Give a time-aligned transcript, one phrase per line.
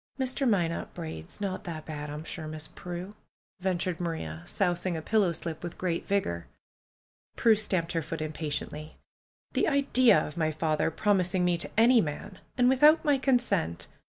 [0.19, 0.49] ^^Mr.
[0.49, 2.47] Minot Braid's not that bad, I'm sure.
[2.47, 3.13] Miss Prue,"
[3.59, 6.47] ventured Maria, sousing a pillow slip with great vigor.
[7.35, 8.97] Prue stamped her foot impatiently.
[9.53, 12.39] ^^The idea of my father promising me to any man!
[12.57, 13.85] And without my consent